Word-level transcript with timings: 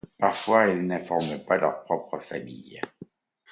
Parfois, 0.17 0.65
elles 0.67 0.83
n'informent 0.83 1.45
pas 1.45 1.57
leurs 1.57 1.83
propre 1.83 2.17
famille. 2.17 2.81